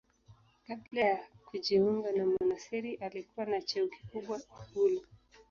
Kabla 0.67 1.01
ya 1.01 1.17
kujiunga 1.45 2.11
na 2.11 2.25
monasteri 2.25 2.93
alikuwa 2.95 3.45
na 3.45 3.61
cheo 3.61 3.87
kikubwa 3.87 4.39
ikulu. 4.61 5.01